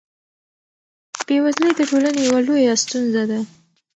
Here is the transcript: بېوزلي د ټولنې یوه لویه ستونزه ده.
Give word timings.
بېوزلي 1.25 1.71
د 1.75 1.79
ټولنې 1.89 2.21
یوه 2.27 2.39
لویه 2.47 2.73
ستونزه 2.83 3.23
ده. 3.29 3.39